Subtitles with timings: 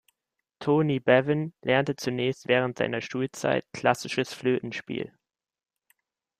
[0.59, 5.13] Tony Bevan lernte zunächst während seiner Schulzeit klassisches Flötenspiel.